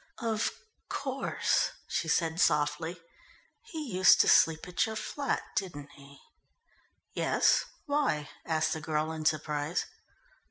[0.23, 0.49] "Of
[0.89, 2.99] course," she said softly.
[3.61, 6.17] "He used to sleep at your flat, didn't he?"
[7.13, 9.85] "Yes, why?" asked the girl in surprise.